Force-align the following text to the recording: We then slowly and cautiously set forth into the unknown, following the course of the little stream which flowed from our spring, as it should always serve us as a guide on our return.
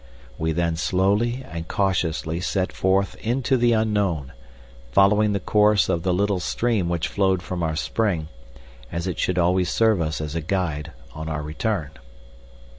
We 0.39 0.51
then 0.51 0.77
slowly 0.77 1.45
and 1.47 1.67
cautiously 1.67 2.39
set 2.39 2.73
forth 2.73 3.13
into 3.17 3.55
the 3.55 3.73
unknown, 3.73 4.33
following 4.91 5.33
the 5.33 5.39
course 5.39 5.89
of 5.89 6.01
the 6.01 6.11
little 6.11 6.39
stream 6.39 6.89
which 6.89 7.07
flowed 7.07 7.43
from 7.43 7.61
our 7.61 7.75
spring, 7.75 8.27
as 8.91 9.05
it 9.05 9.19
should 9.19 9.37
always 9.37 9.69
serve 9.69 10.01
us 10.01 10.19
as 10.19 10.33
a 10.33 10.41
guide 10.41 10.91
on 11.13 11.29
our 11.29 11.43
return. 11.43 11.91